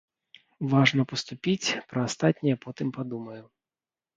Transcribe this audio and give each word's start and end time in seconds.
Важна 0.71 1.05
паступіць, 1.11 1.75
пра 1.91 1.99
астатняе 2.09 2.57
потым 2.65 2.87
падумаю. 2.97 3.43